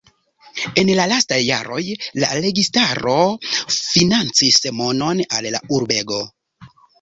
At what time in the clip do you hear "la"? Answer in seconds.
0.99-1.03, 2.23-2.29, 5.59-5.61